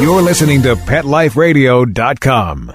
You're 0.00 0.22
listening 0.22 0.62
to 0.62 0.76
PetLifeRadio.com. 0.76 2.72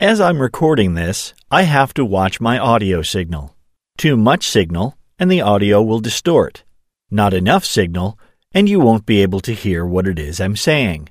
As 0.00 0.20
I'm 0.20 0.42
recording 0.42 0.94
this, 0.94 1.34
I 1.52 1.62
have 1.62 1.94
to 1.94 2.04
watch 2.04 2.40
my 2.40 2.58
audio 2.58 3.02
signal. 3.02 3.54
Too 3.96 4.16
much 4.16 4.48
signal, 4.48 4.98
and 5.16 5.30
the 5.30 5.40
audio 5.40 5.80
will 5.80 6.00
distort. 6.00 6.64
Not 7.12 7.32
enough 7.32 7.64
signal, 7.64 8.18
and 8.50 8.68
you 8.68 8.80
won't 8.80 9.06
be 9.06 9.22
able 9.22 9.38
to 9.42 9.54
hear 9.54 9.86
what 9.86 10.08
it 10.08 10.18
is 10.18 10.40
I'm 10.40 10.56
saying. 10.56 11.10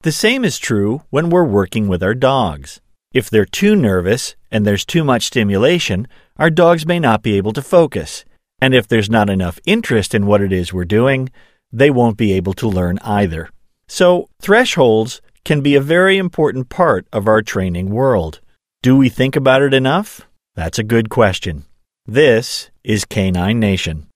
The 0.00 0.10
same 0.10 0.44
is 0.44 0.58
true 0.58 1.02
when 1.10 1.30
we're 1.30 1.44
working 1.44 1.86
with 1.86 2.02
our 2.02 2.14
dogs. 2.14 2.80
If 3.14 3.30
they're 3.30 3.44
too 3.44 3.76
nervous 3.76 4.34
and 4.50 4.66
there's 4.66 4.84
too 4.84 5.04
much 5.04 5.22
stimulation, 5.26 6.08
our 6.38 6.50
dogs 6.50 6.84
may 6.84 6.98
not 6.98 7.22
be 7.22 7.36
able 7.36 7.52
to 7.52 7.62
focus. 7.62 8.24
And 8.60 8.74
if 8.74 8.88
there's 8.88 9.08
not 9.08 9.30
enough 9.30 9.60
interest 9.64 10.12
in 10.12 10.26
what 10.26 10.40
it 10.40 10.52
is 10.52 10.72
we're 10.72 10.84
doing, 10.84 11.30
they 11.72 11.90
won't 11.90 12.16
be 12.16 12.32
able 12.32 12.54
to 12.54 12.68
learn 12.68 12.98
either. 13.00 13.50
So, 13.86 14.28
thresholds 14.40 15.20
can 15.44 15.60
be 15.60 15.74
a 15.74 15.80
very 15.80 16.18
important 16.18 16.68
part 16.68 17.06
of 17.12 17.26
our 17.26 17.42
training 17.42 17.90
world. 17.90 18.40
Do 18.82 18.96
we 18.96 19.08
think 19.08 19.34
about 19.36 19.62
it 19.62 19.74
enough? 19.74 20.22
That's 20.54 20.78
a 20.78 20.84
good 20.84 21.08
question. 21.08 21.64
This 22.06 22.70
is 22.84 23.04
Canine 23.04 23.60
Nation. 23.60 24.06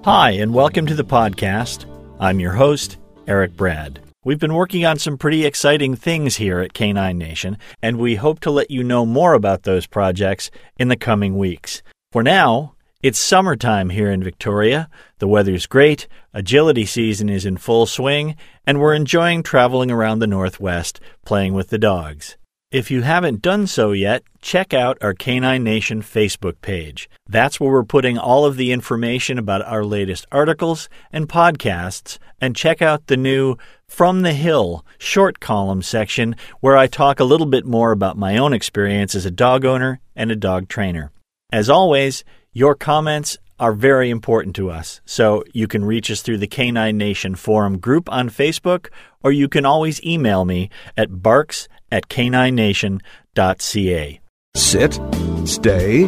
Hi, 0.06 0.32
and 0.32 0.54
welcome 0.54 0.86
to 0.86 0.96
the 0.96 1.06
podcast. 1.06 1.86
I'm 2.20 2.40
your 2.40 2.54
host, 2.54 2.98
Eric 3.26 3.56
Brad. 3.56 4.03
We've 4.26 4.40
been 4.40 4.54
working 4.54 4.86
on 4.86 5.00
some 5.00 5.18
pretty 5.18 5.46
exciting 5.46 5.98
things 5.98 6.38
here 6.38 6.62
at 6.62 6.72
Canine 6.72 7.18
Nation, 7.18 7.58
and 7.82 7.98
we 7.98 8.16
hope 8.16 8.40
to 8.42 8.52
let 8.52 8.72
you 8.72 8.82
know 8.82 9.06
more 9.06 9.34
about 9.34 9.64
those 9.64 9.86
projects 9.86 10.50
in 10.78 10.88
the 10.88 10.96
coming 10.96 11.38
weeks. 11.38 11.84
For 12.14 12.24
now, 12.24 12.76
it's 13.02 13.20
summertime 13.20 13.90
here 13.90 14.10
in 14.10 14.24
Victoria. 14.24 14.90
The 15.20 15.28
weather's 15.28 15.66
great, 15.66 16.08
agility 16.34 16.86
season 16.86 17.28
is 17.28 17.46
in 17.46 17.58
full 17.58 17.86
swing, 17.86 18.38
and 18.66 18.80
we're 18.80 18.94
enjoying 18.94 19.44
traveling 19.44 19.92
around 19.92 20.20
the 20.20 20.28
Northwest 20.28 21.02
playing 21.26 21.54
with 21.54 21.68
the 21.68 21.78
dogs. 21.78 22.38
If 22.74 22.90
you 22.90 23.04
haven't 23.04 23.44
done 23.44 23.68
so 23.68 23.92
yet, 23.92 24.24
check 24.42 24.74
out 24.74 24.98
our 25.00 25.14
Canine 25.14 25.64
Nation 25.64 26.02
Facebook 26.02 26.60
page. 26.64 27.08
That's 27.30 27.60
where 27.60 27.72
we're 27.72 27.84
putting 27.84 28.18
all 28.18 28.46
of 28.46 28.58
the 28.58 28.72
information 28.72 29.38
about 29.38 29.62
our 29.62 29.86
latest 29.86 30.26
articles 30.32 30.90
and 31.12 31.30
podcasts, 31.30 32.18
and 32.42 32.56
check 32.56 32.82
out 32.82 33.06
the 33.06 33.16
new 33.16 33.58
From 33.88 34.24
the 34.24 34.34
Hill 34.34 34.84
short 34.98 35.40
column 35.40 35.84
section 35.84 36.36
where 36.62 36.76
I 36.76 36.88
talk 36.88 37.20
a 37.20 37.26
little 37.26 37.46
bit 37.46 37.64
more 37.64 37.92
about 37.92 38.18
my 38.18 38.38
own 38.38 38.54
experience 38.54 39.14
as 39.14 39.28
a 39.28 39.30
dog 39.30 39.66
owner 39.66 40.00
and 40.16 40.32
a 40.32 40.36
dog 40.36 40.68
trainer. 40.68 41.12
As 41.52 41.70
always, 41.70 42.24
your 42.54 42.74
comments 42.74 43.38
are 43.60 43.74
very 43.74 44.10
important 44.10 44.56
to 44.56 44.72
us, 44.72 45.00
so 45.06 45.44
you 45.54 45.68
can 45.68 45.86
reach 45.86 46.10
us 46.10 46.24
through 46.24 46.40
the 46.40 46.48
Canine 46.48 46.98
Nation 46.98 47.36
Forum 47.36 47.78
group 47.78 48.12
on 48.12 48.32
Facebook, 48.32 48.90
or 49.22 49.32
you 49.32 49.48
can 49.48 49.64
always 49.64 50.04
email 50.04 50.44
me 50.44 50.72
at 50.98 51.22
barks 51.22 51.68
at 51.94 52.10
caninenation.ca. 52.10 54.20
Sit, 54.56 55.00
stay. 55.46 56.06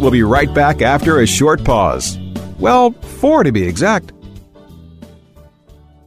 We'll 0.00 0.10
be 0.10 0.22
right 0.22 0.52
back 0.54 0.82
after 0.82 1.20
a 1.20 1.26
short 1.26 1.64
pause. 1.64 2.18
Well, 2.58 2.92
four 2.92 3.42
to 3.42 3.52
be 3.52 3.64
exact. 3.64 4.12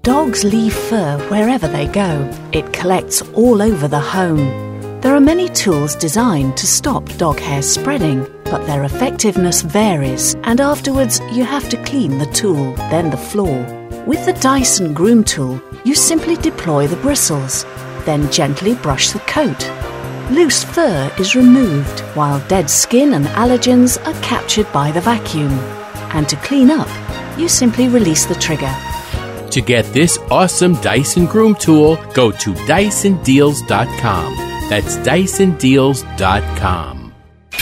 Dogs 0.03 0.43
leave 0.43 0.73
fur 0.73 1.17
wherever 1.29 1.67
they 1.67 1.87
go. 1.87 2.29
It 2.51 2.71
collects 2.71 3.21
all 3.33 3.61
over 3.61 3.87
the 3.87 3.99
home. 3.99 4.69
There 5.01 5.15
are 5.15 5.21
many 5.21 5.49
tools 5.49 5.95
designed 5.95 6.57
to 6.57 6.67
stop 6.67 7.05
dog 7.17 7.39
hair 7.39 7.61
spreading, 7.61 8.25
but 8.45 8.65
their 8.65 8.83
effectiveness 8.83 9.61
varies, 9.61 10.35
and 10.43 10.59
afterwards 10.59 11.21
you 11.31 11.43
have 11.43 11.69
to 11.69 11.83
clean 11.83 12.17
the 12.17 12.25
tool, 12.27 12.73
then 12.91 13.09
the 13.09 13.17
floor. 13.17 13.63
With 14.05 14.25
the 14.25 14.33
Dyson 14.33 14.93
Groom 14.93 15.23
Tool, 15.23 15.61
you 15.85 15.95
simply 15.95 16.35
deploy 16.35 16.87
the 16.87 16.97
bristles, 16.97 17.63
then 18.09 18.31
gently 18.31 18.73
brush 18.73 19.11
the 19.11 19.19
coat. 19.19 19.69
Loose 20.31 20.63
fur 20.63 21.13
is 21.19 21.35
removed, 21.35 21.99
while 22.15 22.39
dead 22.47 22.67
skin 22.69 23.13
and 23.13 23.27
allergens 23.27 24.03
are 24.07 24.19
captured 24.21 24.71
by 24.73 24.91
the 24.91 25.01
vacuum. 25.01 25.51
And 26.15 26.27
to 26.27 26.35
clean 26.37 26.71
up, 26.71 26.89
you 27.37 27.47
simply 27.47 27.87
release 27.87 28.25
the 28.25 28.33
trigger. 28.35 28.75
To 29.51 29.61
get 29.61 29.85
this 29.93 30.17
awesome 30.29 30.73
Dyson 30.81 31.27
Groom 31.27 31.55
Tool, 31.55 31.95
go 32.13 32.31
to 32.31 32.53
DysonDeals.com. 32.53 34.35
That's 34.69 34.97
DysonDeals.com. 34.97 37.08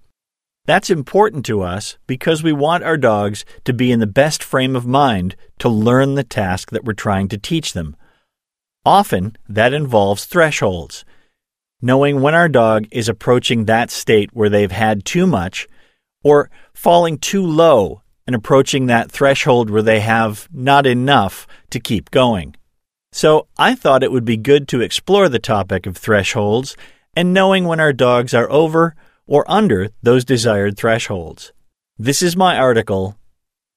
That's 0.66 0.90
important 0.90 1.46
to 1.46 1.62
us 1.62 1.98
because 2.08 2.44
we 2.44 2.52
want 2.52 2.84
our 2.84 2.98
dogs 2.98 3.46
to 3.64 3.72
be 3.72 3.94
in 3.94 4.00
the 4.00 4.08
best 4.08 4.44
frame 4.44 4.76
of 4.76 4.86
mind 4.86 5.38
to 5.60 5.70
learn 5.70 6.16
the 6.16 6.24
task 6.24 6.72
that 6.72 6.84
we're 6.84 6.94
trying 6.94 7.30
to 7.30 7.38
teach 7.38 7.72
them. 7.74 7.96
Often, 8.86 9.38
that 9.48 9.74
involves 9.74 10.26
thresholds. 10.26 11.06
Knowing 11.86 12.20
when 12.20 12.34
our 12.34 12.50
dog 12.50 12.88
is 12.90 13.08
approaching 13.08 13.66
that 13.66 13.92
state 13.92 14.32
where 14.34 14.50
they've 14.50 14.72
had 14.72 15.06
too 15.06 15.28
much 15.28 15.68
or 16.24 16.50
falling 16.74 17.16
too 17.16 17.46
low 17.46 18.02
and 18.26 18.36
approaching 18.36 18.88
that 18.88 19.12
threshold 19.12 19.70
where 19.70 19.84
they 19.84 20.00
have 20.00 20.50
not 20.52 20.88
enough 20.88 21.46
to 21.70 21.80
keep 21.80 22.10
going. 22.10 22.56
So, 23.12 23.46
I 23.60 23.76
thought 23.76 24.02
it 24.02 24.12
would 24.12 24.26
be 24.26 24.36
good 24.36 24.68
to 24.70 24.82
explore 24.82 25.30
the 25.30 25.38
topic 25.38 25.86
of 25.86 25.96
thresholds 25.96 26.76
and 27.16 27.36
knowing 27.36 27.66
when 27.66 27.80
our 27.80 27.94
dogs 27.94 28.34
are 28.34 28.50
over 28.50 28.96
or 29.28 29.46
under 29.48 29.90
those 30.02 30.26
desired 30.26 30.78
thresholds. 30.78 31.54
This 32.00 32.24
is 32.24 32.36
my 32.36 32.58
article, 32.58 33.16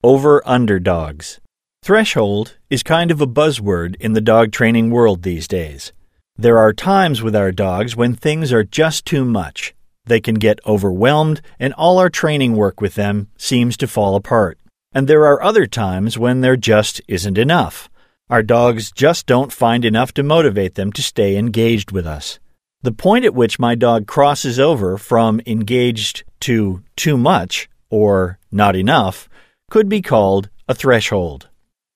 Over 0.03 0.41
Under 0.49 0.81
Dogs. 0.81 1.41
Threshold 1.83 2.57
is 2.71 2.83
kind 2.83 3.11
of 3.11 3.21
a 3.21 3.27
buzzword 3.27 3.97
in 3.97 4.15
the 4.15 4.23
dog 4.23 4.51
training 4.51 4.89
world 4.89 5.25
these 5.25 5.47
days. 5.47 5.93
There 6.41 6.59
are 6.59 6.73
times 6.73 7.21
with 7.21 7.35
our 7.35 7.51
dogs 7.51 7.97
when 7.97 8.15
things 8.15 8.53
are 8.53 8.63
just 8.63 9.05
too 9.05 9.25
much. 9.25 9.75
They 10.07 10.21
can 10.21 10.37
get 10.37 10.61
overwhelmed, 10.65 11.41
and 11.59 11.75
all 11.75 11.99
our 11.99 12.09
training 12.09 12.55
work 12.55 12.81
with 12.81 12.95
them 12.95 13.27
seems 13.37 13.77
to 13.79 13.89
fall 13.89 14.15
apart. 14.15 14.57
And 14.93 15.09
there 15.09 15.27
are 15.27 15.43
other 15.43 15.67
times 15.67 16.17
when 16.17 16.41
there 16.41 16.57
just 16.57 17.01
isn't 17.09 17.39
enough. 17.39 17.91
Our 18.31 18.45
dogs 18.45 18.93
just 18.93 19.27
don't 19.27 19.53
find 19.53 19.85
enough 19.85 20.15
to 20.15 20.23
motivate 20.23 20.77
them 20.77 20.93
to 20.93 21.03
stay 21.03 21.37
engaged 21.37 21.91
with 21.91 22.07
us. 22.07 22.39
The 22.83 22.93
point 22.93 23.25
at 23.25 23.35
which 23.35 23.59
my 23.59 23.75
dog 23.75 24.07
crosses 24.07 24.61
over 24.61 24.97
from 24.97 25.41
engaged 25.45 26.23
to 26.43 26.85
too 26.95 27.19
much 27.19 27.69
or 27.91 28.39
not 28.53 28.77
enough 28.77 29.29
could 29.73 29.89
be 29.89 30.03
called 30.03 30.51
a 30.69 30.75
threshold. 30.75 31.49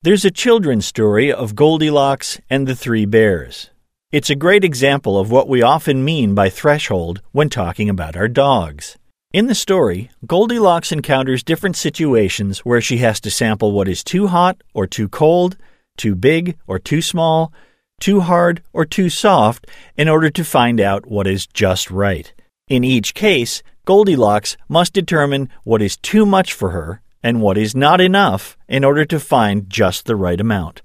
There's 0.02 0.24
a 0.24 0.32
children's 0.32 0.84
story 0.84 1.32
of 1.32 1.54
Goldilocks 1.54 2.40
and 2.50 2.66
the 2.66 2.74
Three 2.74 3.04
Bears. 3.06 3.70
It's 4.12 4.28
a 4.28 4.34
great 4.34 4.62
example 4.62 5.18
of 5.18 5.30
what 5.30 5.48
we 5.48 5.62
often 5.62 6.04
mean 6.04 6.34
by 6.34 6.50
threshold 6.50 7.22
when 7.32 7.48
talking 7.48 7.88
about 7.88 8.14
our 8.14 8.28
dogs. 8.28 8.98
In 9.32 9.46
the 9.46 9.54
story, 9.54 10.10
Goldilocks 10.26 10.92
encounters 10.92 11.42
different 11.42 11.76
situations 11.76 12.58
where 12.58 12.82
she 12.82 12.98
has 12.98 13.20
to 13.20 13.30
sample 13.30 13.72
what 13.72 13.88
is 13.88 14.04
too 14.04 14.26
hot 14.26 14.60
or 14.74 14.86
too 14.86 15.08
cold, 15.08 15.56
too 15.96 16.14
big 16.14 16.58
or 16.66 16.78
too 16.78 17.00
small, 17.00 17.54
too 18.00 18.20
hard 18.20 18.62
or 18.74 18.84
too 18.84 19.08
soft 19.08 19.66
in 19.96 20.10
order 20.10 20.28
to 20.28 20.44
find 20.44 20.78
out 20.78 21.06
what 21.06 21.26
is 21.26 21.46
just 21.46 21.90
right. 21.90 22.34
In 22.68 22.84
each 22.84 23.14
case, 23.14 23.62
Goldilocks 23.86 24.58
must 24.68 24.92
determine 24.92 25.48
what 25.64 25.80
is 25.80 25.96
too 25.96 26.26
much 26.26 26.52
for 26.52 26.72
her 26.72 27.00
and 27.22 27.40
what 27.40 27.56
is 27.56 27.74
not 27.74 27.98
enough 27.98 28.58
in 28.68 28.84
order 28.84 29.06
to 29.06 29.18
find 29.18 29.70
just 29.70 30.04
the 30.04 30.16
right 30.16 30.38
amount. 30.38 30.82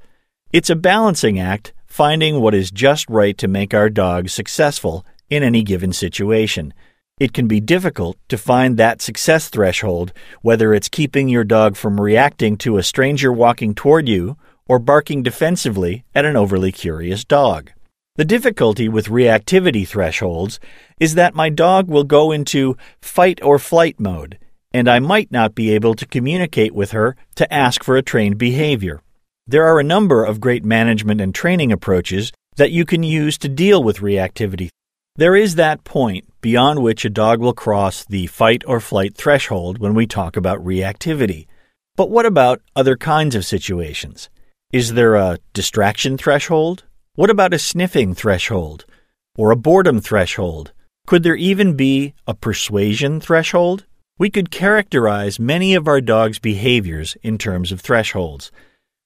It's 0.54 0.70
a 0.70 0.78
balancing 0.78 1.38
act, 1.38 1.74
finding 1.98 2.40
what 2.40 2.54
is 2.54 2.70
just 2.70 3.10
right 3.10 3.40
to 3.40 3.48
make 3.48 3.74
our 3.74 3.90
dog 3.90 4.30
successful 4.30 5.04
in 5.32 5.42
any 5.42 5.64
given 5.64 5.92
situation. 5.92 6.72
It 7.20 7.34
can 7.34 7.48
be 7.48 7.60
difficult 7.60 8.18
to 8.30 8.38
find 8.38 8.78
that 8.78 9.02
success 9.02 9.50
threshold, 9.50 10.14
whether 10.44 10.76
it's 10.76 10.90
keeping 10.90 11.28
your 11.28 11.44
dog 11.44 11.76
from 11.76 12.00
reacting 12.00 12.56
to 12.58 12.78
a 12.78 12.84
stranger 12.84 13.34
walking 13.34 13.74
toward 13.74 14.08
you 14.08 14.38
or 14.68 14.78
barking 14.78 15.24
defensively 15.24 16.06
at 16.14 16.24
an 16.24 16.36
overly 16.36 16.72
curious 16.72 17.26
dog. 17.26 17.72
The 18.16 18.26
difficulty 18.26 18.88
with 18.88 19.08
reactivity 19.08 19.88
thresholds 19.88 20.60
is 21.00 21.16
that 21.16 21.34
my 21.34 21.50
dog 21.50 21.90
will 21.90 22.04
go 22.04 22.32
into 22.32 22.78
fight 23.02 23.40
or 23.42 23.58
flight 23.58 24.00
mode, 24.00 24.38
and 24.72 24.88
I 24.88 25.00
might 25.00 25.32
not 25.32 25.56
be 25.56 25.72
able 25.72 25.96
to 25.96 26.06
communicate 26.06 26.76
with 26.76 26.92
her 26.92 27.16
to 27.38 27.52
ask 27.52 27.84
for 27.84 27.98
a 27.98 28.04
trained 28.04 28.38
behavior. 28.38 29.02
There 29.48 29.66
are 29.66 29.80
a 29.80 29.84
number 29.84 30.24
of 30.24 30.42
great 30.42 30.66
management 30.66 31.22
and 31.22 31.34
training 31.34 31.72
approaches 31.72 32.32
that 32.58 32.72
you 32.72 32.86
can 32.86 33.04
use 33.04 33.38
to 33.40 33.48
deal 33.48 33.82
with 33.84 34.00
reactivity 34.00 34.70
there 35.18 35.36
is 35.36 35.56
that 35.56 35.84
point 35.84 36.32
beyond 36.42 36.84
which 36.84 37.04
a 37.04 37.10
dog 37.10 37.40
will 37.40 37.54
cross 37.54 38.06
the 38.06 38.28
fight 38.28 38.64
or 38.68 38.80
flight 38.80 39.18
threshold 39.18 39.80
when 39.80 39.96
we 39.96 40.06
talk 40.06 40.38
about 40.38 40.64
reactivity. 40.64 41.48
But 41.96 42.12
what 42.12 42.28
about 42.28 42.62
other 42.76 42.96
kinds 42.96 43.34
of 43.34 43.44
situations? 43.44 44.30
Is 44.72 44.94
there 44.94 45.16
a 45.16 45.40
distraction 45.54 46.20
threshold? 46.20 46.84
What 47.16 47.32
about 47.32 47.56
a 47.56 47.58
sniffing 47.58 48.14
threshold? 48.14 48.86
Or 49.36 49.50
a 49.50 49.56
boredom 49.56 50.02
threshold? 50.02 50.72
Could 51.08 51.24
there 51.24 51.36
even 51.36 51.76
be 51.76 52.14
a 52.28 52.36
persuasion 52.36 53.20
threshold? 53.20 53.88
We 54.20 54.30
could 54.30 54.52
characterize 54.52 55.40
many 55.40 55.74
of 55.74 55.88
our 55.88 56.00
dog's 56.00 56.38
behaviors 56.38 57.18
in 57.24 57.40
terms 57.40 57.72
of 57.72 57.82
thresholds. 57.82 58.52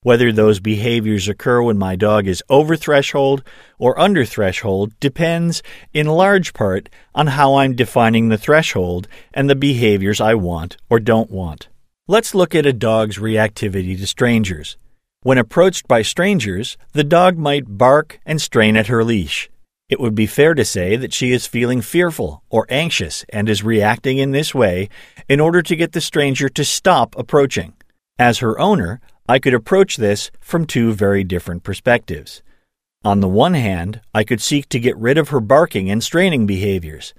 Whether 0.04 0.32
those 0.32 0.60
behaviors 0.60 1.28
occur 1.28 1.62
when 1.62 1.78
my 1.78 1.96
dog 1.96 2.26
is 2.26 2.42
over 2.50 2.76
threshold 2.76 3.44
or 3.78 4.00
under 4.00 4.26
threshold 4.26 5.00
depends 5.00 5.62
in 5.94 6.08
large 6.08 6.54
part 6.54 6.90
on 7.14 7.28
how 7.28 7.54
I'm 7.54 7.76
defining 7.76 8.30
the 8.30 8.38
threshold 8.40 9.08
and 9.32 9.48
the 9.48 9.56
behaviors 9.56 10.20
I 10.20 10.34
want 10.34 10.76
or 10.90 11.00
don't 11.00 11.30
want. 11.30 11.70
Let's 12.08 12.34
look 12.34 12.56
at 12.56 12.66
a 12.66 12.74
dog's 12.74 13.20
reactivity 13.20 13.96
to 13.96 14.08
strangers. 14.08 14.76
When 15.22 15.38
approached 15.38 15.88
by 15.88 16.02
strangers, 16.02 16.78
the 16.94 17.04
dog 17.04 17.38
might 17.38 17.78
bark 17.78 18.20
and 18.26 18.42
strain 18.42 18.76
at 18.78 18.88
her 18.88 19.04
leash. 19.04 19.52
It 19.88 20.00
would 20.00 20.16
be 20.16 20.26
fair 20.26 20.56
to 20.56 20.66
say 20.66 20.96
that 20.96 21.14
she 21.14 21.32
is 21.32 21.46
feeling 21.46 21.80
fearful 21.80 22.42
or 22.50 22.66
anxious 22.70 23.24
and 23.30 23.48
is 23.48 23.64
reacting 23.64 24.18
in 24.18 24.32
this 24.32 24.56
way 24.56 24.90
in 25.30 25.40
order 25.40 25.62
to 25.62 25.76
get 25.76 25.92
the 25.92 26.02
stranger 26.02 26.50
to 26.50 26.66
stop 26.66 27.16
approaching. 27.20 27.74
As 28.18 28.40
her 28.40 28.60
owner, 28.60 29.00
I 29.28 29.40
could 29.40 29.54
approach 29.54 29.98
this 29.98 30.32
from 30.40 30.66
two 30.66 30.94
very 30.94 31.24
different 31.24 31.64
perspectives. 31.64 32.42
On 33.04 33.20
the 33.20 33.28
one 33.28 33.54
hand, 33.54 34.02
I 34.14 34.24
could 34.24 34.42
seek 34.42 34.70
to 34.70 34.80
get 34.80 34.98
rid 34.98 35.18
of 35.18 35.30
her 35.30 35.40
barking 35.40 35.90
and 35.90 36.04
straining 36.04 36.46
behaviors, 36.46 37.14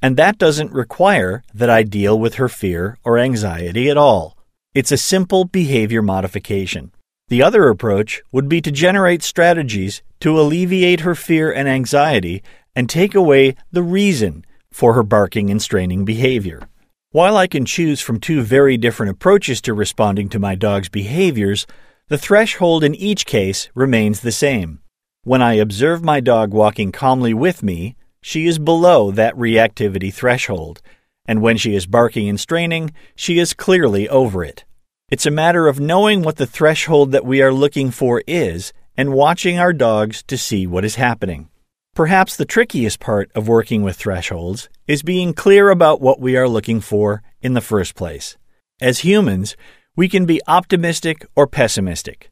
and 0.00 0.16
that 0.16 0.38
doesn't 0.38 0.72
require 0.72 1.42
that 1.52 1.70
I 1.70 1.82
deal 1.82 2.18
with 2.18 2.34
her 2.34 2.48
fear 2.48 2.98
or 3.04 3.18
anxiety 3.18 3.90
at 3.90 3.96
all. 3.96 4.36
It's 4.74 4.92
a 4.92 4.96
simple 4.96 5.44
behavior 5.44 6.02
modification. 6.02 6.92
The 7.28 7.42
other 7.42 7.68
approach 7.68 8.22
would 8.30 8.48
be 8.48 8.60
to 8.60 8.70
generate 8.70 9.22
strategies 9.22 10.02
to 10.20 10.38
alleviate 10.38 11.00
her 11.00 11.14
fear 11.14 11.52
and 11.52 11.68
anxiety 11.68 12.42
and 12.74 12.88
take 12.88 13.14
away 13.14 13.56
the 13.72 13.82
reason 13.82 14.44
for 14.70 14.92
her 14.92 15.02
barking 15.02 15.50
and 15.50 15.60
straining 15.60 16.04
behavior. 16.04 16.68
While 17.12 17.36
I 17.36 17.46
can 17.46 17.64
choose 17.64 18.00
from 18.00 18.18
two 18.18 18.42
very 18.42 18.76
different 18.76 19.10
approaches 19.10 19.60
to 19.62 19.72
responding 19.72 20.28
to 20.30 20.38
my 20.38 20.54
dog's 20.54 20.88
behaviors, 20.88 21.66
the 22.08 22.18
threshold 22.18 22.82
in 22.82 22.94
each 22.94 23.26
case 23.26 23.70
remains 23.74 24.20
the 24.20 24.32
same. 24.32 24.80
When 25.22 25.40
I 25.40 25.54
observe 25.54 26.04
my 26.04 26.20
dog 26.20 26.52
walking 26.52 26.92
calmly 26.92 27.32
with 27.32 27.62
me, 27.62 27.96
she 28.20 28.46
is 28.46 28.58
below 28.58 29.12
that 29.12 29.36
reactivity 29.36 30.12
threshold, 30.12 30.82
and 31.26 31.40
when 31.40 31.56
she 31.56 31.74
is 31.74 31.86
barking 31.86 32.28
and 32.28 32.40
straining, 32.40 32.92
she 33.14 33.38
is 33.38 33.54
clearly 33.54 34.08
over 34.08 34.44
it. 34.44 34.64
It's 35.08 35.26
a 35.26 35.30
matter 35.30 35.68
of 35.68 35.78
knowing 35.78 36.22
what 36.22 36.36
the 36.36 36.46
threshold 36.46 37.12
that 37.12 37.24
we 37.24 37.40
are 37.40 37.52
looking 37.52 37.92
for 37.92 38.22
is 38.26 38.72
and 38.96 39.12
watching 39.12 39.58
our 39.58 39.72
dogs 39.72 40.24
to 40.24 40.36
see 40.36 40.66
what 40.66 40.84
is 40.84 40.96
happening. 40.96 41.48
Perhaps 41.96 42.36
the 42.36 42.44
trickiest 42.44 43.00
part 43.00 43.32
of 43.34 43.48
working 43.48 43.82
with 43.82 43.96
thresholds 43.96 44.68
is 44.86 45.02
being 45.02 45.32
clear 45.32 45.70
about 45.70 45.98
what 45.98 46.20
we 46.20 46.36
are 46.36 46.46
looking 46.46 46.78
for 46.78 47.22
in 47.40 47.54
the 47.54 47.62
first 47.62 47.94
place. 47.94 48.36
As 48.82 48.98
humans, 48.98 49.56
we 49.96 50.06
can 50.06 50.26
be 50.26 50.42
optimistic 50.46 51.24
or 51.34 51.46
pessimistic. 51.46 52.30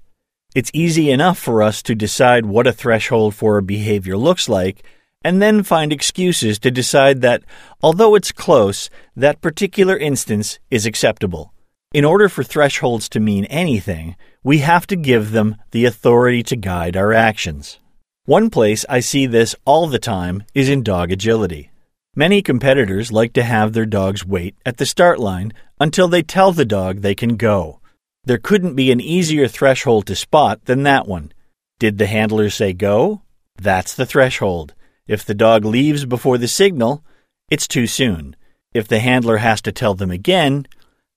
It's 0.55 0.70
easy 0.75 1.11
enough 1.11 1.38
for 1.38 1.62
us 1.62 1.82
to 1.84 1.94
decide 1.94 2.44
what 2.44 2.66
a 2.66 2.75
threshold 2.75 3.34
for 3.34 3.56
a 3.56 3.62
behavior 3.62 4.19
looks 4.19 4.50
like 4.50 4.84
and 5.25 5.40
then 5.40 5.62
find 5.62 5.94
excuses 5.94 6.58
to 6.58 6.70
decide 6.70 7.22
that, 7.22 7.43
although 7.82 8.14
it's 8.14 8.32
close, 8.32 8.90
that 9.16 9.40
particular 9.40 9.96
instance 9.96 10.58
is 10.70 10.84
acceptable. 10.84 11.55
In 11.94 12.05
order 12.05 12.28
for 12.28 12.44
thresholds 12.44 13.08
to 13.08 13.19
mean 13.19 13.46
anything, 13.46 14.16
we 14.43 14.58
have 14.58 14.87
to 14.88 14.94
give 14.94 15.31
them 15.31 15.56
the 15.70 15.87
authority 15.87 16.43
to 16.43 16.55
guide 16.55 16.99
our 16.99 17.14
actions. 17.14 17.78
One 18.26 18.49
place 18.49 18.87
I 18.88 19.00
see 19.00 19.26
this 19.26 19.55
all 19.67 19.87
the 19.87 19.99
time 19.99 20.44
is 20.55 20.71
in 20.71 20.82
dog 20.82 21.12
agility. 21.12 21.71
Many 22.17 22.41
competitors 22.41 23.12
like 23.12 23.35
to 23.35 23.43
have 23.43 23.75
their 23.75 23.85
dogs 23.85 24.25
wait 24.25 24.56
at 24.65 24.79
the 24.79 24.87
start 24.87 25.21
line 25.21 25.53
until 25.79 26.09
they 26.09 26.23
tell 26.23 26.50
the 26.50 26.65
dog 26.65 27.03
they 27.03 27.15
can 27.15 27.37
go. 27.37 27.81
There 28.25 28.38
couldn't 28.38 28.76
be 28.76 28.91
an 28.91 28.99
easier 28.99 29.47
threshold 29.47 30.06
to 30.06 30.17
spot 30.17 30.65
than 30.65 30.85
that 30.85 31.06
one. 31.06 31.32
Did 31.79 31.99
the 31.99 32.06
handler 32.06 32.49
say 32.49 32.73
go? 32.73 33.21
That's 33.56 33.93
the 33.93 34.06
threshold. 34.06 34.73
If 35.06 35.26
the 35.26 35.35
dog 35.35 35.67
leaves 35.67 36.06
before 36.06 36.38
the 36.38 36.49
signal, 36.49 37.05
it's 37.50 37.69
too 37.69 37.87
soon. 37.87 38.37
If 38.73 38.88
the 38.88 39.00
handler 39.00 39.37
has 39.37 39.61
to 39.61 39.73
tell 39.73 39.93
them 39.93 40.11
again, 40.11 40.67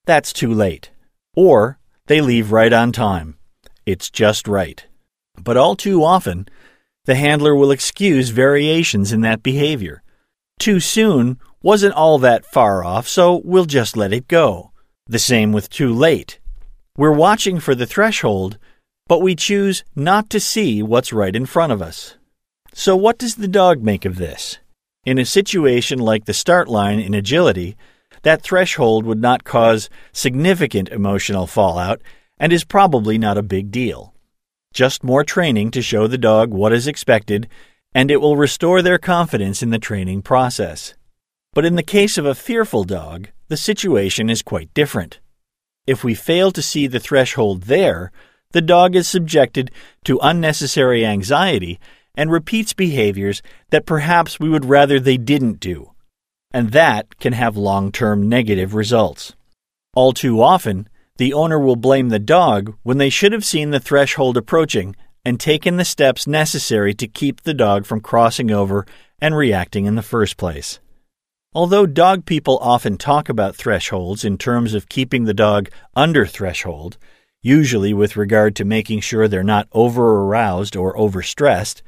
that's 0.04 0.30
too 0.30 0.52
late. 0.52 0.90
Or 1.34 1.78
they 2.06 2.20
leave 2.20 2.52
right 2.52 2.72
on 2.72 2.92
time. 2.92 3.38
It's 3.86 4.10
just 4.10 4.46
right. 4.46 4.84
But 5.42 5.56
all 5.56 5.74
too 5.74 6.04
often, 6.04 6.48
the 7.08 7.14
handler 7.14 7.56
will 7.56 7.70
excuse 7.70 8.28
variations 8.28 9.14
in 9.14 9.22
that 9.22 9.42
behavior. 9.42 10.02
Too 10.58 10.78
soon 10.78 11.38
wasn't 11.62 11.94
all 11.94 12.18
that 12.18 12.44
far 12.44 12.84
off, 12.84 13.08
so 13.08 13.40
we'll 13.46 13.64
just 13.64 13.96
let 13.96 14.12
it 14.12 14.28
go. 14.28 14.72
The 15.06 15.18
same 15.18 15.50
with 15.50 15.70
too 15.70 15.90
late. 15.90 16.38
We're 16.98 17.10
watching 17.10 17.60
for 17.60 17.74
the 17.74 17.86
threshold, 17.86 18.58
but 19.06 19.22
we 19.22 19.34
choose 19.34 19.84
not 19.96 20.28
to 20.28 20.38
see 20.38 20.82
what's 20.82 21.10
right 21.10 21.34
in 21.34 21.46
front 21.46 21.72
of 21.72 21.80
us. 21.80 22.16
So, 22.74 22.94
what 22.94 23.16
does 23.16 23.36
the 23.36 23.48
dog 23.48 23.82
make 23.82 24.04
of 24.04 24.16
this? 24.16 24.58
In 25.06 25.18
a 25.18 25.24
situation 25.24 25.98
like 25.98 26.26
the 26.26 26.34
start 26.34 26.68
line 26.68 27.00
in 27.00 27.14
agility, 27.14 27.74
that 28.20 28.42
threshold 28.42 29.06
would 29.06 29.22
not 29.22 29.44
cause 29.44 29.88
significant 30.12 30.90
emotional 30.90 31.46
fallout 31.46 32.02
and 32.36 32.52
is 32.52 32.64
probably 32.64 33.16
not 33.16 33.38
a 33.38 33.42
big 33.42 33.70
deal. 33.70 34.12
Just 34.72 35.02
more 35.02 35.24
training 35.24 35.70
to 35.72 35.82
show 35.82 36.06
the 36.06 36.18
dog 36.18 36.52
what 36.52 36.72
is 36.72 36.86
expected, 36.86 37.48
and 37.94 38.10
it 38.10 38.20
will 38.20 38.36
restore 38.36 38.82
their 38.82 38.98
confidence 38.98 39.62
in 39.62 39.70
the 39.70 39.78
training 39.78 40.22
process. 40.22 40.94
But 41.54 41.64
in 41.64 41.74
the 41.74 41.82
case 41.82 42.18
of 42.18 42.26
a 42.26 42.34
fearful 42.34 42.84
dog, 42.84 43.28
the 43.48 43.56
situation 43.56 44.28
is 44.30 44.42
quite 44.42 44.72
different. 44.74 45.20
If 45.86 46.04
we 46.04 46.14
fail 46.14 46.50
to 46.52 46.62
see 46.62 46.86
the 46.86 47.00
threshold 47.00 47.62
there, 47.62 48.12
the 48.52 48.60
dog 48.60 48.94
is 48.94 49.08
subjected 49.08 49.70
to 50.04 50.20
unnecessary 50.22 51.04
anxiety 51.04 51.80
and 52.14 52.30
repeats 52.30 52.72
behaviors 52.72 53.42
that 53.70 53.86
perhaps 53.86 54.38
we 54.38 54.48
would 54.48 54.64
rather 54.64 55.00
they 55.00 55.16
didn't 55.16 55.60
do. 55.60 55.92
And 56.50 56.72
that 56.72 57.18
can 57.18 57.32
have 57.32 57.56
long 57.56 57.92
term 57.92 58.28
negative 58.28 58.74
results. 58.74 59.34
All 59.94 60.12
too 60.12 60.42
often, 60.42 60.88
the 61.18 61.32
owner 61.34 61.58
will 61.58 61.76
blame 61.76 62.08
the 62.08 62.18
dog 62.18 62.74
when 62.82 62.98
they 62.98 63.10
should 63.10 63.32
have 63.32 63.44
seen 63.44 63.70
the 63.70 63.80
threshold 63.80 64.36
approaching 64.36 64.96
and 65.24 65.38
taken 65.38 65.76
the 65.76 65.84
steps 65.84 66.26
necessary 66.26 66.94
to 66.94 67.06
keep 67.06 67.42
the 67.42 67.52
dog 67.52 67.84
from 67.84 68.00
crossing 68.00 68.50
over 68.50 68.86
and 69.20 69.36
reacting 69.36 69.84
in 69.84 69.96
the 69.96 70.02
first 70.02 70.36
place. 70.36 70.80
Although 71.52 71.86
dog 71.86 72.24
people 72.24 72.58
often 72.62 72.96
talk 72.96 73.28
about 73.28 73.56
thresholds 73.56 74.24
in 74.24 74.38
terms 74.38 74.74
of 74.74 74.88
keeping 74.88 75.24
the 75.24 75.34
dog 75.34 75.70
under 75.96 76.24
threshold, 76.24 76.98
usually 77.42 77.92
with 77.92 78.16
regard 78.16 78.54
to 78.56 78.64
making 78.64 79.00
sure 79.00 79.26
they're 79.26 79.42
not 79.42 79.68
over 79.72 80.22
aroused 80.22 80.76
or 80.76 80.96
overstressed, 80.96 81.82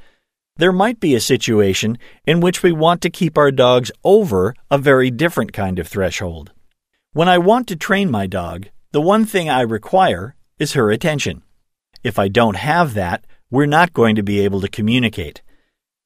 There 0.57 0.71
might 0.71 0.99
be 0.99 1.15
a 1.15 1.21
situation 1.21 1.97
in 2.25 2.41
which 2.41 2.61
we 2.61 2.71
want 2.71 3.01
to 3.01 3.09
keep 3.09 3.37
our 3.37 3.51
dogs 3.51 3.91
over 4.03 4.53
a 4.69 4.77
very 4.77 5.09
different 5.09 5.53
kind 5.53 5.79
of 5.79 5.87
threshold. 5.87 6.51
When 7.13 7.29
I 7.29 7.37
want 7.37 7.67
to 7.69 7.75
train 7.75 8.11
my 8.11 8.27
dog, 8.27 8.67
the 8.91 9.01
one 9.01 9.25
thing 9.25 9.49
I 9.49 9.61
require 9.61 10.35
is 10.59 10.73
her 10.73 10.91
attention. 10.91 11.43
If 12.03 12.19
I 12.19 12.27
don't 12.27 12.57
have 12.57 12.93
that, 12.93 13.25
we're 13.49 13.65
not 13.65 13.93
going 13.93 14.15
to 14.15 14.23
be 14.23 14.39
able 14.41 14.61
to 14.61 14.67
communicate. 14.67 15.41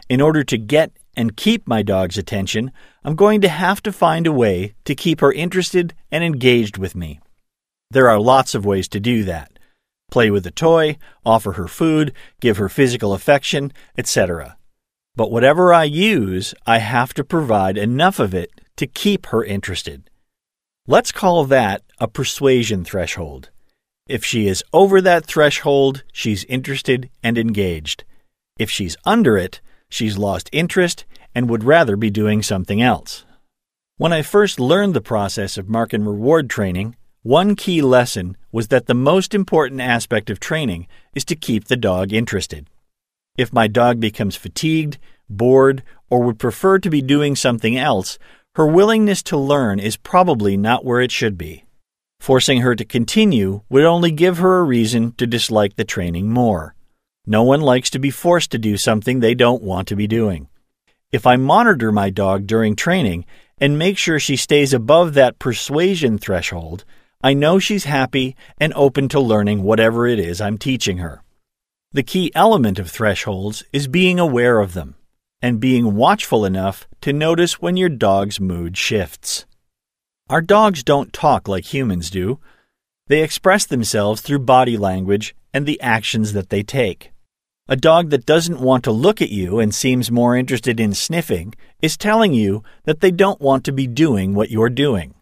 In 0.08 0.22
order 0.22 0.44
to 0.44 0.58
get 0.58 0.92
and 1.18 1.36
keep 1.38 1.68
my 1.68 1.82
dog's 1.82 2.18
attention, 2.18 2.72
I'm 3.04 3.16
going 3.16 3.42
to 3.42 3.50
have 3.50 3.82
to 3.84 3.92
find 3.92 4.28
a 4.28 4.32
way 4.32 4.76
to 4.86 4.94
keep 4.94 5.22
her 5.22 5.32
interested 5.32 5.94
and 6.12 6.24
engaged 6.24 6.78
with 6.78 6.96
me. 6.96 7.20
There 7.90 8.10
are 8.10 8.20
lots 8.20 8.54
of 8.54 8.66
ways 8.66 8.88
to 8.90 9.00
do 9.00 9.24
that 9.24 9.52
play 10.12 10.30
with 10.30 10.46
a 10.46 10.52
toy, 10.52 10.98
offer 11.26 11.54
her 11.54 11.68
food, 11.68 12.14
give 12.40 12.58
her 12.58 12.70
physical 12.70 13.14
affection, 13.14 13.74
etc. 13.98 14.56
But 15.16 15.32
whatever 15.32 15.74
I 15.74 15.86
use, 15.86 16.54
I 16.66 16.78
have 16.78 17.14
to 17.16 17.24
provide 17.24 17.78
enough 17.78 18.20
of 18.20 18.34
it 18.34 18.52
to 18.78 18.88
keep 18.88 19.26
her 19.28 19.44
interested. 19.44 20.10
Let's 20.88 21.12
call 21.12 21.46
that 21.46 21.82
a 22.00 22.08
persuasion 22.08 22.86
threshold. 22.86 23.50
If 24.08 24.24
she 24.24 24.46
is 24.46 24.64
over 24.72 25.02
that 25.02 25.26
threshold, 25.26 26.04
she's 26.14 26.44
interested 26.44 27.10
and 27.24 27.40
engaged. 27.40 28.04
If 28.60 28.70
she's 28.70 28.96
under 29.04 29.36
it, 29.36 29.62
she's 29.90 30.20
lost 30.20 30.48
interest 30.52 31.06
and 31.34 31.50
would 31.50 31.64
rather 31.64 31.96
be 31.96 32.12
doing 32.12 32.44
something 32.44 32.84
else. 32.84 33.26
When 33.98 34.14
I 34.14 34.22
first 34.22 34.60
learned 34.60 34.94
the 34.94 35.02
process 35.02 35.58
of 35.58 35.68
mark 35.68 35.92
and 35.92 36.06
reward 36.06 36.52
training, 36.52 36.96
one 37.24 37.56
key 37.56 37.82
lesson 37.82 38.38
was 38.52 38.68
that 38.68 38.86
the 38.86 38.94
most 38.94 39.34
important 39.34 39.82
aspect 39.82 40.30
of 40.30 40.40
training 40.40 40.88
is 41.16 41.26
to 41.26 41.36
keep 41.36 41.66
the 41.66 41.76
dog 41.76 42.14
interested. 42.14 42.70
If 43.36 43.52
my 43.52 43.68
dog 43.68 44.00
becomes 44.00 44.36
fatigued, 44.36 45.00
bored, 45.28 45.82
or 46.12 46.22
would 46.22 46.38
prefer 46.38 46.78
to 46.78 46.92
be 46.92 47.02
doing 47.02 47.36
something 47.36 47.76
else, 47.76 48.20
her 48.56 48.66
willingness 48.66 49.22
to 49.22 49.38
learn 49.38 49.80
is 49.80 49.98
probably 49.98 50.56
not 50.56 50.86
where 50.86 51.02
it 51.02 51.12
should 51.12 51.38
be. 51.38 51.66
Forcing 52.22 52.62
her 52.62 52.74
to 52.74 52.86
continue 52.86 53.62
would 53.68 53.84
only 53.84 54.12
give 54.12 54.38
her 54.38 54.60
a 54.60 54.64
reason 54.64 55.12
to 55.18 55.28
dislike 55.28 55.76
the 55.76 55.84
training 55.84 56.30
more. 56.30 56.74
No 57.26 57.44
one 57.44 57.60
likes 57.60 57.90
to 57.90 58.00
be 58.00 58.10
forced 58.10 58.52
to 58.52 58.58
do 58.58 58.78
something 58.78 59.20
they 59.20 59.36
don't 59.36 59.62
want 59.62 59.90
to 59.90 59.96
be 59.98 60.08
doing. 60.08 60.48
If 61.12 61.28
I 61.28 61.36
monitor 61.36 61.92
my 61.92 62.10
dog 62.10 62.48
during 62.48 62.78
training 62.78 63.26
and 63.58 63.78
make 63.78 63.98
sure 63.98 64.20
she 64.20 64.38
stays 64.38 64.74
above 64.74 65.16
that 65.16 65.38
persuasion 65.38 66.18
threshold, 66.18 66.86
I 67.22 67.34
know 67.34 67.60
she's 67.60 67.84
happy 67.84 68.38
and 68.58 68.72
open 68.74 69.10
to 69.10 69.20
learning 69.20 69.64
whatever 69.64 70.08
it 70.08 70.20
is 70.20 70.40
I'm 70.40 70.58
teaching 70.58 71.00
her. 71.00 71.22
The 71.92 72.04
key 72.04 72.32
element 72.34 72.80
of 72.80 72.90
thresholds 72.90 73.66
is 73.74 73.90
being 73.90 74.18
aware 74.18 74.62
of 74.62 74.74
them 74.74 74.96
and 75.42 75.60
being 75.60 75.96
watchful 75.96 76.46
enough 76.46 76.88
to 77.02 77.14
notice 77.14 77.62
when 77.62 77.78
your 77.78 77.90
dog's 77.90 78.40
mood 78.40 78.78
shifts. 78.78 79.46
Our 80.30 80.42
dogs 80.42 80.84
don't 80.84 81.14
talk 81.14 81.48
like 81.48 81.74
humans 81.74 82.10
do. 82.10 82.40
They 83.08 83.22
express 83.22 83.66
themselves 83.66 84.22
through 84.22 84.40
body 84.40 84.78
language 84.78 85.36
and 85.54 85.66
the 85.66 85.80
actions 85.82 86.34
that 86.34 86.50
they 86.50 86.64
take. 86.64 87.12
A 87.68 87.76
dog 87.76 88.12
that 88.12 88.26
doesn't 88.26 88.60
want 88.60 88.84
to 88.84 88.92
look 88.92 89.22
at 89.22 89.32
you 89.32 89.60
and 89.60 89.74
seems 89.74 90.12
more 90.12 90.36
interested 90.36 90.80
in 90.80 90.94
sniffing 90.94 91.56
is 91.82 91.98
telling 91.98 92.34
you 92.34 92.64
that 92.84 93.00
they 93.00 93.12
don't 93.12 93.42
want 93.42 93.64
to 93.66 93.72
be 93.72 93.88
doing 93.88 94.34
what 94.34 94.52
you're 94.52 94.70
doing. 94.70 95.16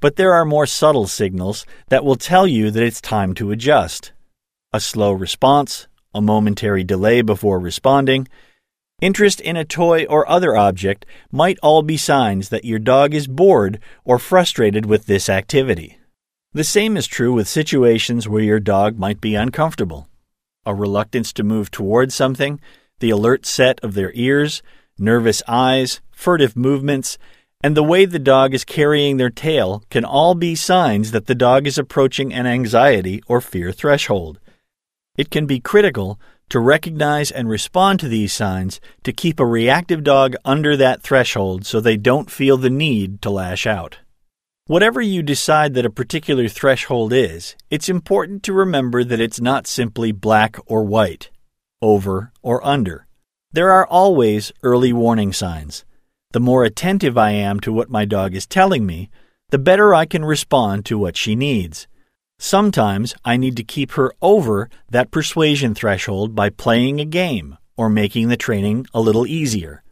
But 0.00 0.16
there 0.16 0.32
are 0.32 0.44
more 0.44 0.66
subtle 0.66 1.06
signals 1.06 1.66
that 1.88 2.04
will 2.04 2.16
tell 2.16 2.46
you 2.46 2.70
that 2.70 2.82
it's 2.82 3.00
time 3.00 3.34
to 3.34 3.50
adjust. 3.50 4.12
A 4.72 4.80
slow 4.80 5.12
response, 5.12 5.86
a 6.14 6.20
momentary 6.20 6.84
delay 6.84 7.22
before 7.22 7.58
responding, 7.58 8.28
interest 9.00 9.40
in 9.40 9.56
a 9.56 9.64
toy 9.64 10.04
or 10.06 10.28
other 10.28 10.56
object 10.56 11.06
might 11.30 11.58
all 11.62 11.82
be 11.82 11.96
signs 11.96 12.48
that 12.48 12.64
your 12.64 12.78
dog 12.78 13.14
is 13.14 13.26
bored 13.26 13.78
or 14.04 14.18
frustrated 14.18 14.86
with 14.86 15.06
this 15.06 15.28
activity. 15.28 15.98
The 16.52 16.64
same 16.64 16.96
is 16.96 17.06
true 17.06 17.32
with 17.32 17.46
situations 17.46 18.28
where 18.28 18.42
your 18.42 18.60
dog 18.60 18.98
might 18.98 19.20
be 19.20 19.34
uncomfortable. 19.34 20.08
A 20.64 20.74
reluctance 20.74 21.32
to 21.34 21.42
move 21.42 21.70
towards 21.70 22.14
something, 22.14 22.60
the 23.00 23.10
alert 23.10 23.46
set 23.46 23.78
of 23.84 23.94
their 23.94 24.12
ears, 24.14 24.62
nervous 24.98 25.42
eyes, 25.46 26.00
furtive 26.10 26.56
movements, 26.56 27.18
and 27.62 27.76
the 27.76 27.82
way 27.82 28.04
the 28.04 28.18
dog 28.18 28.54
is 28.54 28.64
carrying 28.64 29.16
their 29.16 29.30
tail 29.30 29.82
can 29.90 30.04
all 30.04 30.34
be 30.34 30.54
signs 30.54 31.10
that 31.10 31.26
the 31.26 31.34
dog 31.34 31.66
is 31.66 31.78
approaching 31.78 32.32
an 32.32 32.46
anxiety 32.46 33.22
or 33.26 33.40
fear 33.40 33.72
threshold. 33.72 34.38
It 35.16 35.30
can 35.30 35.46
be 35.46 35.60
critical 35.60 36.20
to 36.50 36.60
recognize 36.60 37.30
and 37.30 37.48
respond 37.48 38.00
to 38.00 38.08
these 38.08 38.32
signs 38.32 38.80
to 39.02 39.12
keep 39.12 39.38
a 39.38 39.46
reactive 39.46 40.02
dog 40.02 40.34
under 40.44 40.76
that 40.76 41.02
threshold 41.02 41.66
so 41.66 41.80
they 41.80 41.96
don't 41.96 42.30
feel 42.30 42.56
the 42.56 42.70
need 42.70 43.20
to 43.22 43.30
lash 43.30 43.66
out. 43.66 43.98
Whatever 44.66 45.00
you 45.00 45.22
decide 45.22 45.74
that 45.74 45.86
a 45.86 45.90
particular 45.90 46.46
threshold 46.46 47.12
is, 47.12 47.56
it's 47.70 47.88
important 47.88 48.42
to 48.42 48.52
remember 48.52 49.02
that 49.02 49.20
it's 49.20 49.40
not 49.40 49.66
simply 49.66 50.12
black 50.12 50.56
or 50.66 50.84
white, 50.84 51.30
over 51.80 52.32
or 52.42 52.64
under. 52.66 53.06
There 53.52 53.70
are 53.70 53.86
always 53.86 54.52
early 54.62 54.92
warning 54.92 55.32
signs. 55.32 55.86
The 56.32 56.40
more 56.40 56.64
attentive 56.64 57.16
I 57.16 57.30
am 57.30 57.60
to 57.60 57.72
what 57.72 57.88
my 57.88 58.04
dog 58.04 58.34
is 58.34 58.46
telling 58.46 58.84
me, 58.84 59.08
the 59.48 59.58
better 59.58 59.94
I 59.94 60.04
can 60.04 60.22
respond 60.22 60.84
to 60.84 60.98
what 60.98 61.16
she 61.16 61.34
needs. 61.34 61.88
Sometimes 62.38 63.14
I 63.24 63.36
need 63.36 63.56
to 63.56 63.64
keep 63.64 63.92
her 63.92 64.12
over 64.22 64.70
that 64.90 65.10
persuasion 65.10 65.74
threshold 65.74 66.34
by 66.34 66.50
playing 66.50 67.00
a 67.00 67.04
game 67.04 67.58
or 67.76 67.90
making 67.90 68.28
the 68.28 68.36
training 68.36 68.86
a 68.94 69.00
little 69.00 69.26
easier. 69.26 69.82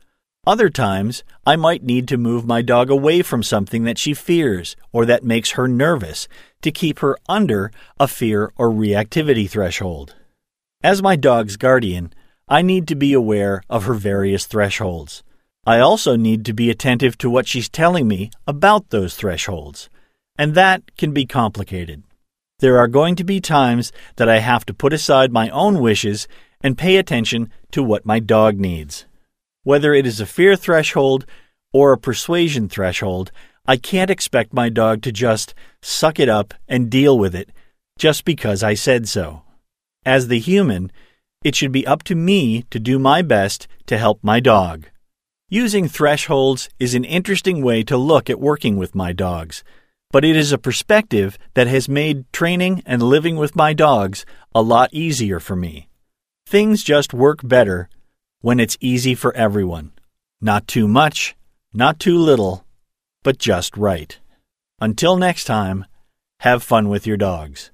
Other 0.46 0.70
times, 0.70 1.24
I 1.44 1.56
might 1.56 1.82
need 1.82 2.06
to 2.08 2.16
move 2.16 2.46
my 2.46 2.62
dog 2.62 2.88
away 2.88 3.22
from 3.22 3.42
something 3.42 3.82
that 3.82 3.98
she 3.98 4.14
fears 4.14 4.76
or 4.92 5.04
that 5.06 5.24
makes 5.24 5.52
her 5.52 5.66
nervous 5.66 6.28
to 6.62 6.70
keep 6.70 7.00
her 7.00 7.18
under 7.28 7.72
a 7.98 8.06
fear 8.06 8.52
or 8.56 8.70
reactivity 8.70 9.50
threshold. 9.50 10.14
As 10.84 11.02
my 11.02 11.16
dog's 11.16 11.56
guardian, 11.56 12.12
I 12.48 12.62
need 12.62 12.86
to 12.88 12.94
be 12.94 13.12
aware 13.12 13.62
of 13.68 13.84
her 13.84 13.94
various 13.94 14.46
thresholds. 14.46 15.24
I 15.66 15.80
also 15.80 16.14
need 16.14 16.44
to 16.44 16.52
be 16.52 16.70
attentive 16.70 17.18
to 17.18 17.28
what 17.28 17.48
she's 17.48 17.68
telling 17.68 18.06
me 18.06 18.30
about 18.46 18.90
those 18.90 19.16
thresholds, 19.16 19.90
and 20.38 20.54
that 20.54 20.96
can 20.96 21.10
be 21.10 21.26
complicated. 21.26 22.04
There 22.58 22.78
are 22.78 22.88
going 22.88 23.16
to 23.16 23.24
be 23.24 23.40
times 23.40 23.92
that 24.16 24.30
I 24.30 24.38
have 24.38 24.64
to 24.66 24.74
put 24.74 24.94
aside 24.94 25.30
my 25.30 25.50
own 25.50 25.80
wishes 25.80 26.26
and 26.62 26.78
pay 26.78 26.96
attention 26.96 27.50
to 27.72 27.82
what 27.82 28.06
my 28.06 28.18
dog 28.18 28.58
needs. 28.58 29.04
Whether 29.62 29.92
it 29.92 30.06
is 30.06 30.20
a 30.20 30.26
fear 30.26 30.56
threshold 30.56 31.26
or 31.72 31.92
a 31.92 31.98
persuasion 31.98 32.68
threshold, 32.68 33.30
I 33.66 33.76
can't 33.76 34.10
expect 34.10 34.54
my 34.54 34.70
dog 34.70 35.02
to 35.02 35.12
just 35.12 35.54
suck 35.82 36.18
it 36.18 36.30
up 36.30 36.54
and 36.66 36.88
deal 36.88 37.18
with 37.18 37.34
it 37.34 37.50
just 37.98 38.24
because 38.24 38.62
I 38.62 38.72
said 38.72 39.06
so. 39.06 39.42
As 40.06 40.28
the 40.28 40.38
human, 40.38 40.90
it 41.44 41.54
should 41.54 41.72
be 41.72 41.86
up 41.86 42.04
to 42.04 42.14
me 42.14 42.62
to 42.70 42.78
do 42.78 42.98
my 42.98 43.20
best 43.20 43.68
to 43.86 43.98
help 43.98 44.20
my 44.22 44.40
dog. 44.40 44.86
Using 45.50 45.88
thresholds 45.88 46.70
is 46.78 46.94
an 46.94 47.04
interesting 47.04 47.62
way 47.62 47.82
to 47.82 47.98
look 47.98 48.30
at 48.30 48.40
working 48.40 48.76
with 48.76 48.94
my 48.94 49.12
dogs, 49.12 49.62
but 50.16 50.24
it 50.24 50.34
is 50.34 50.50
a 50.50 50.56
perspective 50.56 51.36
that 51.52 51.66
has 51.66 51.90
made 51.90 52.24
training 52.32 52.82
and 52.86 53.02
living 53.02 53.36
with 53.36 53.54
my 53.54 53.74
dogs 53.74 54.24
a 54.54 54.62
lot 54.62 54.88
easier 54.90 55.38
for 55.38 55.54
me. 55.54 55.90
Things 56.46 56.82
just 56.82 57.12
work 57.12 57.46
better 57.46 57.90
when 58.40 58.58
it's 58.58 58.78
easy 58.80 59.14
for 59.14 59.36
everyone. 59.36 59.92
Not 60.40 60.66
too 60.66 60.88
much, 60.88 61.36
not 61.74 62.00
too 62.00 62.16
little, 62.16 62.64
but 63.24 63.36
just 63.36 63.76
right. 63.76 64.18
Until 64.80 65.18
next 65.18 65.44
time, 65.44 65.84
have 66.40 66.62
fun 66.62 66.88
with 66.88 67.06
your 67.06 67.18
dogs. 67.18 67.70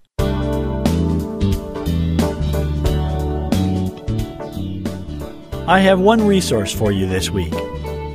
I 5.69 5.79
have 5.79 6.01
one 6.01 6.27
resource 6.27 6.75
for 6.75 6.91
you 6.91 7.07
this 7.07 7.31
week. 7.31 7.55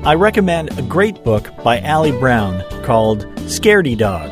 I 0.04 0.16
recommend 0.16 0.78
a 0.78 0.82
great 0.82 1.24
book 1.24 1.50
by 1.64 1.80
Ali 1.80 2.12
Brown 2.12 2.62
called 2.84 3.26
Scaredy 3.48 3.98
Dog 3.98 4.30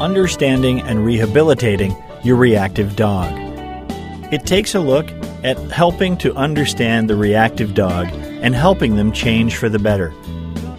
Understanding 0.00 0.80
and 0.80 1.04
Rehabilitating 1.04 1.96
Your 2.24 2.34
Reactive 2.34 2.96
Dog. 2.96 3.32
It 4.32 4.44
takes 4.44 4.74
a 4.74 4.80
look 4.80 5.08
at 5.44 5.56
helping 5.70 6.16
to 6.18 6.34
understand 6.34 7.08
the 7.08 7.14
reactive 7.14 7.74
dog 7.74 8.08
and 8.12 8.56
helping 8.56 8.96
them 8.96 9.12
change 9.12 9.54
for 9.54 9.68
the 9.68 9.78
better. 9.78 10.12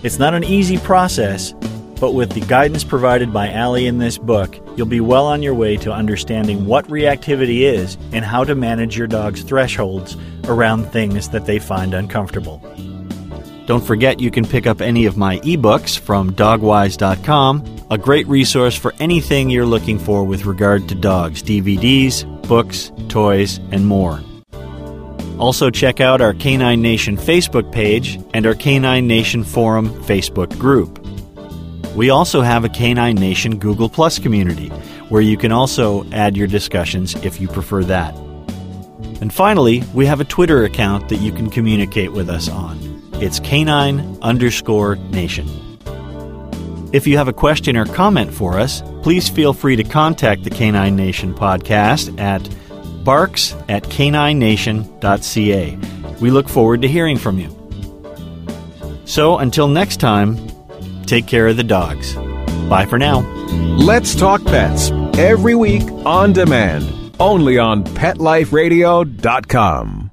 It's 0.03 0.19
not 0.19 0.33
an 0.33 0.43
easy 0.43 0.77
process, 0.79 1.53
but 2.01 2.11
with 2.11 2.31
the 2.33 2.41
guidance 2.41 2.83
provided 2.83 3.31
by 3.31 3.53
Ali 3.53 3.87
in 3.87 3.99
this 3.99 4.17
book, 4.17 4.59
you'll 4.75 4.85
be 4.85 4.99
well 4.99 5.25
on 5.25 5.41
your 5.41 5.55
way 5.55 5.77
to 5.77 5.93
understanding 5.93 6.65
what 6.65 6.85
reactivity 6.89 7.61
is 7.61 7.97
and 8.11 8.25
how 8.25 8.43
to 8.43 8.53
manage 8.53 8.97
your 8.97 9.07
dog's 9.07 9.43
thresholds 9.43 10.17
around 10.43 10.91
things 10.91 11.29
that 11.29 11.45
they 11.45 11.57
find 11.57 11.93
uncomfortable. 11.93 12.61
Don't 13.65 13.83
forget 13.83 14.19
you 14.19 14.31
can 14.31 14.45
pick 14.45 14.67
up 14.67 14.81
any 14.81 15.05
of 15.05 15.17
my 15.17 15.39
ebooks 15.39 15.97
from 15.99 16.31
dogwise.com, 16.31 17.76
a 17.89 17.97
great 17.97 18.27
resource 18.27 18.75
for 18.75 18.93
anything 18.99 19.49
you're 19.49 19.65
looking 19.65 19.97
for 19.97 20.23
with 20.23 20.45
regard 20.45 20.89
to 20.89 20.95
dogs 20.95 21.41
DVDs, 21.41 22.25
books, 22.47 22.91
toys, 23.07 23.59
and 23.71 23.85
more. 23.85 24.21
Also, 25.39 25.69
check 25.69 26.01
out 26.01 26.19
our 26.19 26.33
Canine 26.33 26.81
Nation 26.81 27.15
Facebook 27.15 27.71
page 27.71 28.19
and 28.33 28.45
our 28.45 28.55
Canine 28.55 29.07
Nation 29.07 29.43
Forum 29.43 29.89
Facebook 30.03 30.57
group. 30.57 30.99
We 31.95 32.09
also 32.09 32.41
have 32.41 32.65
a 32.65 32.69
Canine 32.69 33.15
Nation 33.15 33.57
Google 33.59 33.89
Plus 33.89 34.19
community 34.19 34.69
where 35.09 35.21
you 35.21 35.37
can 35.37 35.51
also 35.51 36.09
add 36.11 36.35
your 36.35 36.47
discussions 36.47 37.15
if 37.23 37.39
you 37.39 37.47
prefer 37.47 37.83
that. 37.85 38.15
And 39.21 39.33
finally, 39.33 39.83
we 39.93 40.05
have 40.05 40.19
a 40.19 40.25
Twitter 40.25 40.63
account 40.63 41.09
that 41.09 41.17
you 41.17 41.31
can 41.31 41.49
communicate 41.49 42.11
with 42.11 42.29
us 42.29 42.49
on. 42.49 42.77
It's 43.13 43.39
canine 43.39 44.17
underscore 44.21 44.95
nation. 44.95 45.66
If 46.93 47.05
you 47.05 47.17
have 47.17 47.27
a 47.27 47.33
question 47.33 47.75
or 47.75 47.85
comment 47.85 48.33
for 48.33 48.57
us, 48.57 48.81
please 49.03 49.27
feel 49.27 49.53
free 49.53 49.75
to 49.75 49.83
contact 49.83 50.43
the 50.43 50.49
Canine 50.49 50.95
Nation 50.95 51.33
podcast 51.33 52.17
at 52.19 52.47
barks 53.03 53.53
at 53.67 53.83
caninenation.ca. 53.83 55.77
We 56.21 56.31
look 56.31 56.47
forward 56.49 56.81
to 56.81 56.87
hearing 56.87 57.17
from 57.17 57.37
you. 57.39 57.53
So 59.05 59.37
until 59.37 59.67
next 59.67 59.97
time, 59.97 60.37
take 61.05 61.27
care 61.27 61.47
of 61.47 61.57
the 61.57 61.63
dogs. 61.63 62.15
Bye 62.69 62.85
for 62.85 62.97
now. 62.97 63.19
Let's 63.77 64.15
Talk 64.15 64.43
Pets 64.45 64.91
every 65.17 65.55
week 65.55 65.83
on 66.05 66.31
demand, 66.33 67.15
only 67.19 67.57
on 67.57 67.83
PetLifeRadio.com. 67.83 70.06